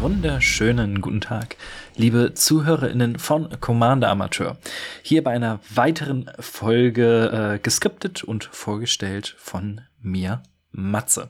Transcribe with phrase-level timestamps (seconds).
[0.00, 1.56] wunderschönen guten Tag,
[1.94, 4.56] liebe ZuhörerInnen von Commander Amateur.
[5.02, 11.28] Hier bei einer weiteren Folge äh, geskriptet und vorgestellt von mir, Matze.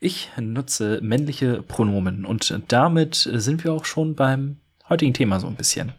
[0.00, 4.56] Ich nutze männliche Pronomen und damit sind wir auch schon beim
[4.88, 5.92] heutigen Thema so ein bisschen.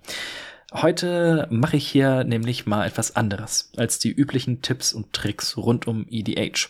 [0.73, 5.87] Heute mache ich hier nämlich mal etwas anderes als die üblichen Tipps und Tricks rund
[5.87, 6.69] um EDH.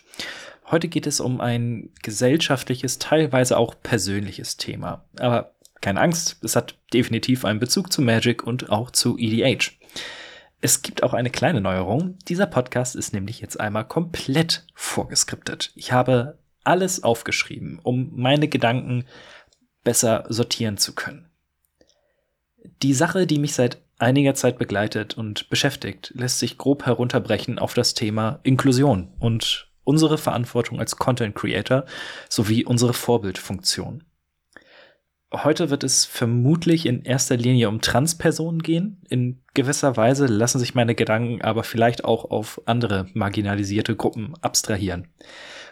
[0.74, 5.06] Heute geht es um ein gesellschaftliches, teilweise auch persönliches Thema.
[5.20, 9.74] Aber keine Angst, es hat definitiv einen Bezug zu Magic und auch zu EDH.
[10.62, 12.18] Es gibt auch eine kleine Neuerung.
[12.28, 15.72] Dieser Podcast ist nämlich jetzt einmal komplett vorgeskriptet.
[15.76, 19.06] Ich habe alles aufgeschrieben, um meine Gedanken
[19.84, 21.30] besser sortieren zu können.
[22.82, 27.76] Die Sache, die mich seit einiger Zeit begleitet und beschäftigt, lässt sich grob herunterbrechen auf
[27.76, 31.86] das Thema Inklusion und unsere Verantwortung als Content Creator
[32.30, 34.04] sowie unsere Vorbildfunktion.
[35.34, 39.02] Heute wird es vermutlich in erster Linie um Transpersonen gehen.
[39.10, 45.08] In gewisser Weise lassen sich meine Gedanken aber vielleicht auch auf andere marginalisierte Gruppen abstrahieren.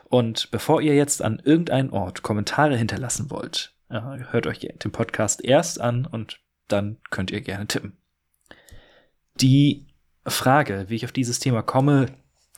[0.09, 5.79] Und bevor ihr jetzt an irgendeinen Ort Kommentare hinterlassen wollt, hört euch den Podcast erst
[5.79, 7.97] an und dann könnt ihr gerne tippen.
[9.35, 9.85] Die
[10.25, 12.07] Frage, wie ich auf dieses Thema komme,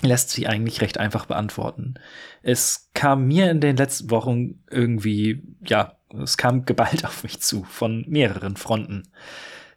[0.03, 1.95] lässt sich eigentlich recht einfach beantworten.
[2.41, 7.63] Es kam mir in den letzten Wochen irgendwie, ja, es kam geballt auf mich zu
[7.63, 9.03] von mehreren Fronten.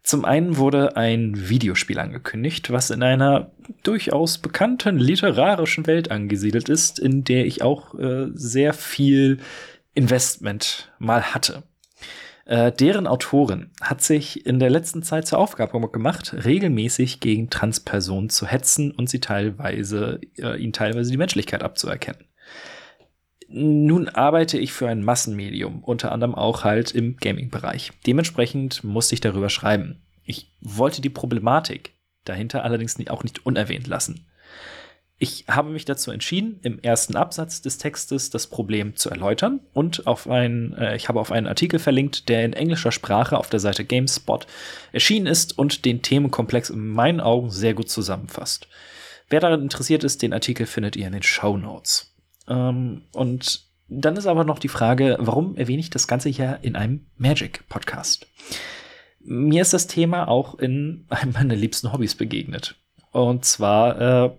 [0.03, 3.51] Zum einen wurde ein Videospiel angekündigt, was in einer
[3.83, 9.39] durchaus bekannten literarischen Welt angesiedelt ist, in der ich auch äh, sehr viel
[9.95, 11.65] Investment mal hatte.
[12.47, 18.31] Äh, deren Autorin hat sich in der letzten Zeit zur Aufgabe gemacht, regelmäßig gegen Transpersonen
[18.31, 22.25] zu hetzen und sie teilweise, äh, ihnen teilweise die Menschlichkeit abzuerkennen.
[23.49, 27.93] Nun arbeite ich für ein Massenmedium, unter anderem auch halt im Gaming-Bereich.
[28.07, 30.03] Dementsprechend musste ich darüber schreiben.
[30.25, 34.27] Ich wollte die Problematik dahinter allerdings auch nicht unerwähnt lassen.
[35.19, 40.07] Ich habe mich dazu entschieden, im ersten Absatz des Textes das Problem zu erläutern und
[40.07, 43.61] auf ein, äh, ich habe auf einen Artikel verlinkt, der in englischer Sprache auf der
[43.61, 44.47] Seite GameSpot
[44.93, 48.69] erschienen ist und den Themenkomplex in meinen Augen sehr gut zusammenfasst.
[49.31, 52.15] Wer daran interessiert ist, den Artikel findet ihr in den Show Notes.
[52.47, 56.77] Ähm, und dann ist aber noch die Frage, warum erwähne ich das Ganze hier in
[56.77, 58.27] einem Magic-Podcast?
[59.21, 62.77] Mir ist das Thema auch in einem meiner liebsten Hobbys begegnet.
[63.13, 64.31] Und zwar äh,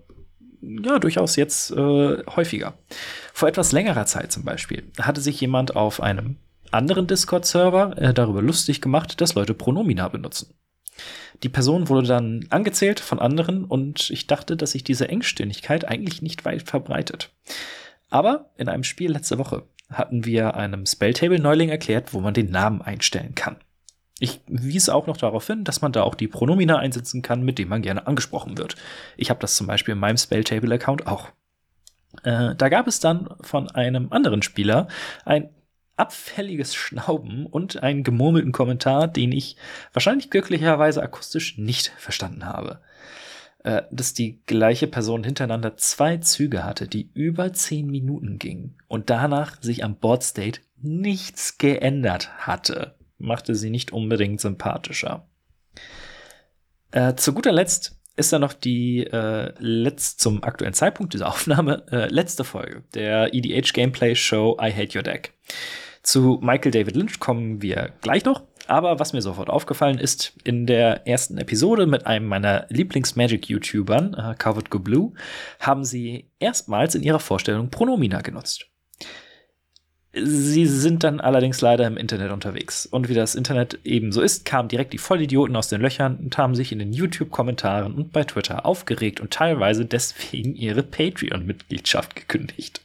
[0.62, 2.73] ja, durchaus jetzt äh, häufiger.
[3.34, 6.38] Vor etwas längerer Zeit zum Beispiel hatte sich jemand auf einem
[6.72, 10.53] anderen Discord-Server äh, darüber lustig gemacht, dass Leute Pronomina benutzen.
[11.44, 16.22] Die Person wurde dann angezählt von anderen und ich dachte, dass sich diese Engständigkeit eigentlich
[16.22, 17.31] nicht weit verbreitet.
[18.09, 22.81] Aber in einem Spiel letzte Woche hatten wir einem Spelltable-Neuling erklärt, wo man den Namen
[22.81, 23.57] einstellen kann.
[24.19, 27.59] Ich wies auch noch darauf hin, dass man da auch die Pronomina einsetzen kann, mit
[27.59, 28.75] denen man gerne angesprochen wird.
[29.16, 31.29] Ich habe das zum Beispiel in meinem Spelltable-Account auch.
[32.23, 34.88] Äh, da gab es dann von einem anderen Spieler
[35.23, 35.50] ein
[35.97, 39.55] abfälliges Schnauben und einen gemurmelten Kommentar, den ich
[39.94, 42.81] wahrscheinlich glücklicherweise akustisch nicht verstanden habe.
[43.63, 49.11] Äh, dass die gleiche Person hintereinander zwei Züge hatte, die über zehn Minuten gingen und
[49.11, 55.28] danach sich am Boardstate nichts geändert hatte machte sie nicht unbedingt sympathischer.
[56.91, 61.85] Äh, zu guter Letzt ist dann noch die äh, letzt zum aktuellen Zeitpunkt dieser Aufnahme
[61.91, 65.33] äh, letzte Folge der EDH Gameplay Show I Hate Your Deck.
[66.03, 70.66] Zu Michael David Lynch kommen wir gleich noch, aber was mir sofort aufgefallen ist, in
[70.66, 75.13] der ersten Episode mit einem meiner Lieblings-Magic-YouTubern, äh, Covered Go Blue,
[75.59, 78.67] haben sie erstmals in ihrer Vorstellung Pronomina genutzt.
[80.23, 82.85] Sie sind dann allerdings leider im Internet unterwegs.
[82.85, 86.37] Und wie das Internet eben so ist, kamen direkt die Vollidioten aus den Löchern und
[86.37, 92.81] haben sich in den YouTube-Kommentaren und bei Twitter aufgeregt und teilweise deswegen ihre Patreon-Mitgliedschaft gekündigt.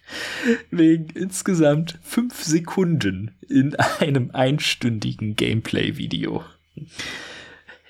[0.70, 6.44] Wegen insgesamt fünf Sekunden in einem einstündigen Gameplay-Video.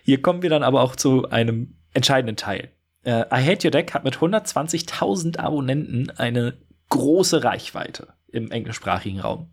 [0.02, 2.70] Hier kommen wir dann aber auch zu einem entscheidenden Teil.
[3.04, 6.54] Uh, I Hate Your Deck hat mit 120.000 Abonnenten eine
[6.88, 9.50] große Reichweite im englischsprachigen Raum.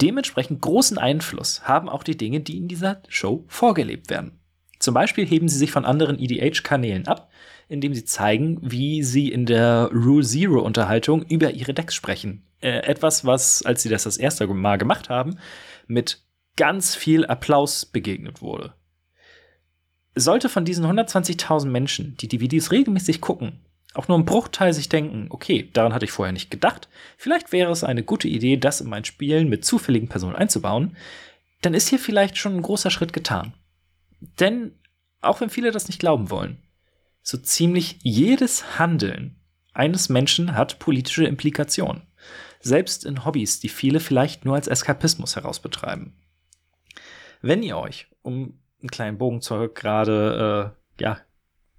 [0.00, 4.40] Dementsprechend großen Einfluss haben auch die Dinge, die in dieser Show vorgelebt werden.
[4.78, 7.30] Zum Beispiel heben sie sich von anderen EDH-Kanälen ab,
[7.68, 12.46] indem sie zeigen, wie sie in der Rule Zero-Unterhaltung über ihre Decks sprechen.
[12.60, 15.38] Äh, etwas, was, als sie das das erste Mal gemacht haben,
[15.86, 16.22] mit
[16.56, 18.74] ganz viel Applaus begegnet wurde.
[20.14, 23.60] Sollte von diesen 120.000 Menschen, die die Videos regelmäßig gucken,
[23.94, 27.72] auch nur ein Bruchteil sich denken, okay, daran hatte ich vorher nicht gedacht, vielleicht wäre
[27.72, 30.96] es eine gute Idee, das in mein Spielen mit zufälligen Personen einzubauen,
[31.62, 33.52] dann ist hier vielleicht schon ein großer Schritt getan.
[34.20, 34.72] Denn,
[35.20, 36.62] auch wenn viele das nicht glauben wollen,
[37.22, 39.36] so ziemlich jedes Handeln
[39.72, 42.02] eines Menschen hat politische Implikationen.
[42.60, 46.14] Selbst in Hobbys, die viele vielleicht nur als Eskapismus herausbetreiben.
[47.40, 51.20] Wenn ihr euch, um einen kleinen Bogen zur gerade, äh, ja,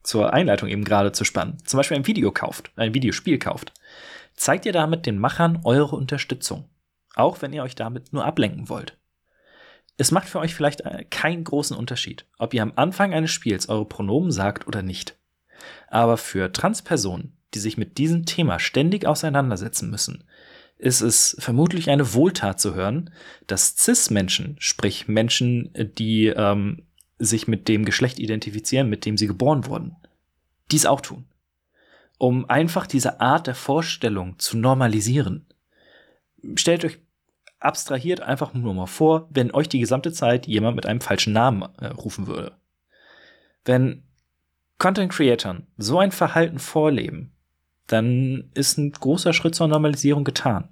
[0.04, 3.74] zur Einleitung eben gerade zu spannen, zum Beispiel ein Video kauft, ein Videospiel kauft,
[4.36, 6.70] zeigt ihr damit den Machern eure Unterstützung.
[7.16, 8.98] Auch wenn ihr euch damit nur ablenken wollt.
[9.98, 13.70] Es macht für euch vielleicht äh, keinen großen Unterschied, ob ihr am Anfang eines Spiels
[13.70, 15.18] eure Pronomen sagt oder nicht.
[15.88, 20.24] Aber für Transpersonen, die sich mit diesem Thema ständig auseinandersetzen müssen,
[20.78, 23.12] ist es vermutlich eine Wohltat zu hören,
[23.46, 26.88] dass CIS-Menschen, sprich Menschen, die ähm,
[27.22, 29.96] sich mit dem Geschlecht identifizieren, mit dem sie geboren wurden,
[30.72, 31.26] dies auch tun.
[32.18, 35.46] Um einfach diese Art der Vorstellung zu normalisieren.
[36.56, 37.00] Stellt euch
[37.60, 41.70] abstrahiert einfach nur mal vor, wenn euch die gesamte Zeit jemand mit einem falschen Namen
[41.78, 42.54] äh, rufen würde.
[43.66, 44.04] Wenn
[44.80, 47.32] Content Creatoren so ein Verhalten vorleben,
[47.86, 50.70] dann ist ein großer Schritt zur Normalisierung getan.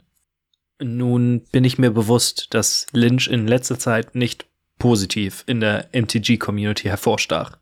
[0.82, 4.49] Nun bin ich mir bewusst, dass Lynch in letzter Zeit nicht
[4.80, 7.58] positiv in der MTG-Community hervorstach.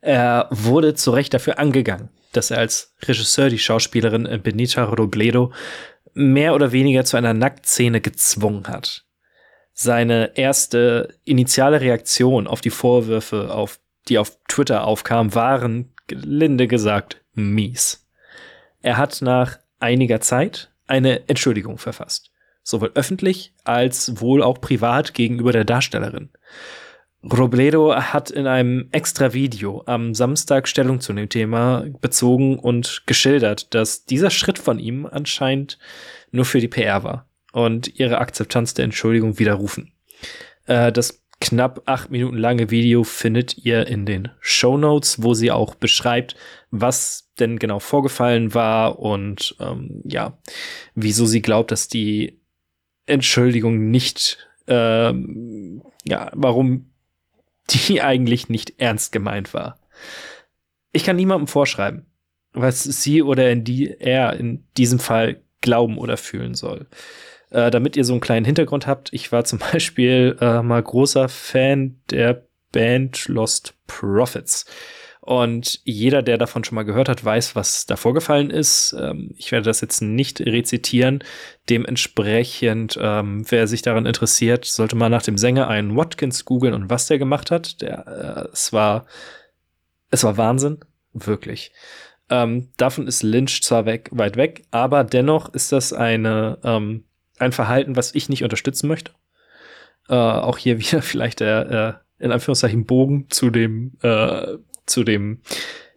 [0.00, 5.52] Er wurde zu Recht dafür angegangen, dass er als Regisseur die Schauspielerin Benita Robledo
[6.14, 9.04] mehr oder weniger zu einer Nacktszene gezwungen hat.
[9.72, 13.78] Seine erste initiale Reaktion auf die Vorwürfe, auf,
[14.08, 18.06] die auf Twitter aufkamen, waren, gelinde gesagt, mies.
[18.82, 22.30] Er hat nach einiger Zeit eine Entschuldigung verfasst.
[22.62, 26.30] Sowohl öffentlich als wohl auch privat gegenüber der Darstellerin.
[27.24, 33.74] Robledo hat in einem extra Video am Samstag Stellung zu dem Thema bezogen und geschildert,
[33.74, 35.78] dass dieser Schritt von ihm anscheinend
[36.32, 39.92] nur für die PR war und ihre Akzeptanz der Entschuldigung widerrufen.
[40.66, 45.50] Äh, das knapp acht Minuten lange Video findet ihr in den Show Notes, wo sie
[45.50, 46.34] auch beschreibt,
[46.70, 50.38] was denn genau vorgefallen war und ähm, ja,
[50.94, 52.41] wieso sie glaubt, dass die
[53.06, 56.90] Entschuldigung nicht, ähm, ja, warum
[57.70, 59.78] die eigentlich nicht ernst gemeint war.
[60.92, 62.06] Ich kann niemandem vorschreiben,
[62.52, 66.86] was sie oder in die er in diesem Fall glauben oder fühlen soll.
[67.50, 71.28] Äh, damit ihr so einen kleinen Hintergrund habt, ich war zum Beispiel äh, mal großer
[71.28, 74.66] Fan der Band Lost Prophets.
[75.24, 78.92] Und jeder, der davon schon mal gehört hat, weiß, was da vorgefallen ist.
[78.98, 81.22] Ähm, ich werde das jetzt nicht rezitieren.
[81.70, 86.90] Dementsprechend, ähm, wer sich daran interessiert, sollte mal nach dem Sänger einen Watkins googeln und
[86.90, 87.80] was der gemacht hat.
[87.82, 89.06] Der, äh, es war,
[90.10, 90.80] es war Wahnsinn,
[91.12, 91.70] wirklich.
[92.28, 97.04] Ähm, davon ist Lynch zwar weg, weit weg, aber dennoch ist das eine, ähm,
[97.38, 99.12] ein Verhalten, was ich nicht unterstützen möchte.
[100.08, 104.56] Äh, auch hier wieder vielleicht der, äh, in Anführungszeichen, Bogen zu dem, äh,
[104.92, 105.40] zu dem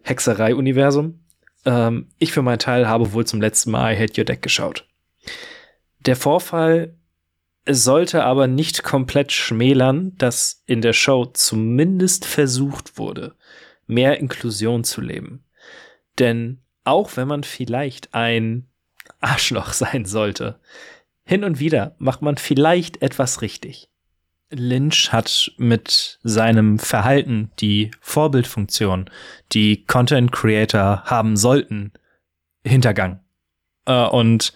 [0.02, 1.20] Hexerei-Universum.
[1.64, 4.88] Ähm, ich für meinen Teil habe wohl zum letzten Mal I Hate Your Deck geschaut.
[6.00, 6.96] Der Vorfall
[7.68, 13.34] sollte aber nicht komplett schmälern, dass in der Show zumindest versucht wurde,
[13.86, 15.44] mehr Inklusion zu leben.
[16.18, 18.68] Denn auch wenn man vielleicht ein
[19.20, 20.60] Arschloch sein sollte,
[21.24, 23.88] hin und wieder macht man vielleicht etwas richtig.
[24.58, 29.10] Lynch hat mit seinem Verhalten die Vorbildfunktion,
[29.52, 31.92] die Content Creator haben sollten,
[32.64, 33.20] hintergangen.
[33.86, 34.52] Äh, und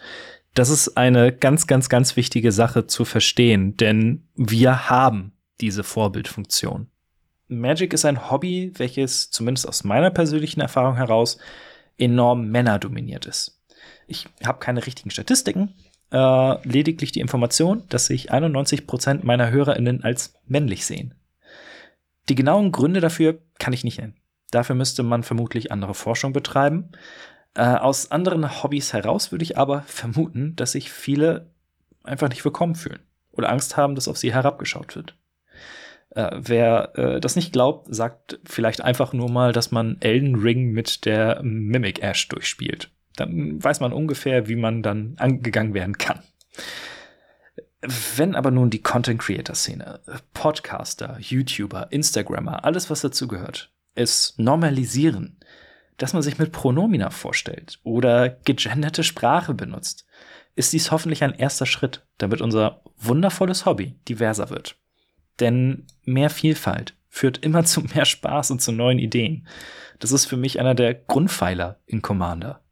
[0.54, 6.88] das ist eine ganz, ganz, ganz wichtige Sache zu verstehen, denn wir haben diese Vorbildfunktion.
[7.48, 11.38] Magic ist ein Hobby, welches zumindest aus meiner persönlichen Erfahrung heraus
[11.98, 13.60] enorm männerdominiert ist.
[14.06, 15.74] Ich habe keine richtigen Statistiken,
[16.12, 21.14] äh, lediglich die Information, dass sich 91 Prozent meiner HörerInnen als männlich sehen.
[22.28, 24.16] Die genauen Gründe dafür kann ich nicht nennen.
[24.50, 26.90] Dafür müsste man vermutlich andere Forschung betreiben.
[27.54, 31.50] Äh, aus anderen Hobbys heraus würde ich aber vermuten, dass sich viele
[32.02, 33.00] einfach nicht willkommen fühlen
[33.32, 35.16] oder Angst haben, dass auf sie herabgeschaut wird.
[36.10, 40.72] Äh, wer äh, das nicht glaubt, sagt vielleicht einfach nur mal, dass man Elden Ring
[40.72, 42.90] mit der Mimic Ash durchspielt
[43.20, 46.22] dann weiß man ungefähr, wie man dann angegangen werden kann.
[48.16, 50.00] Wenn aber nun die Content Creator Szene,
[50.34, 55.38] Podcaster, YouTuber, Instagrammer, alles was dazugehört, es normalisieren,
[55.96, 60.06] dass man sich mit Pronomina vorstellt oder gegenderte Sprache benutzt,
[60.56, 64.76] ist dies hoffentlich ein erster Schritt, damit unser wundervolles Hobby diverser wird.
[65.38, 69.46] Denn mehr Vielfalt führt immer zu mehr Spaß und zu neuen Ideen.
[69.98, 72.62] Das ist für mich einer der Grundpfeiler in Commander.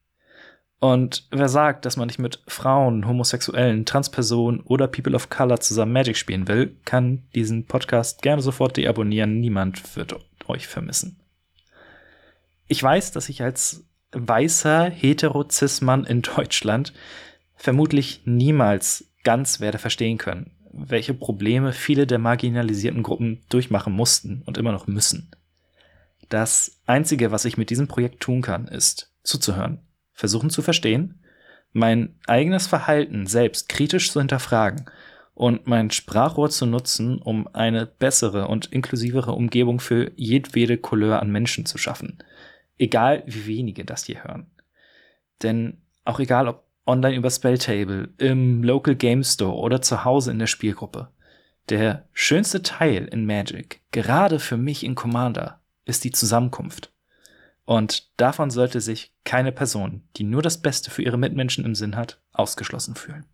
[0.81, 5.93] Und wer sagt, dass man nicht mit Frauen, Homosexuellen, Transpersonen oder People of Color zusammen
[5.93, 9.41] Magic spielen will, kann diesen Podcast gerne sofort deabonnieren.
[9.41, 10.15] Niemand wird
[10.47, 11.19] euch vermissen.
[12.69, 16.93] Ich weiß, dass ich als weißer Heterozis-Mann in Deutschland
[17.57, 24.57] vermutlich niemals ganz werde verstehen können, welche Probleme viele der marginalisierten Gruppen durchmachen mussten und
[24.59, 25.31] immer noch müssen.
[26.29, 29.81] Das Einzige, was ich mit diesem Projekt tun kann, ist zuzuhören,
[30.19, 31.21] versuchen zu verstehen,
[31.73, 34.87] mein eigenes Verhalten selbst kritisch zu hinterfragen
[35.35, 41.31] und mein Sprachrohr zu nutzen, um eine bessere und inklusivere Umgebung für jedwede Couleur an
[41.31, 42.19] Menschen zu schaffen.
[42.79, 44.51] Egal wie wenige das hier hören.
[45.45, 50.41] Denn auch egal ob online über Spelltable, im Local Game Store oder zu Hause in
[50.41, 51.11] der Spielgruppe.
[51.69, 56.91] Der schönste Teil in Magic, gerade für mich in Commander, ist die Zusammenkunft.
[57.69, 61.97] Und davon sollte sich keine Person, die nur das Beste für ihre Mitmenschen im Sinn
[61.97, 63.27] hat, ausgeschlossen fühlen.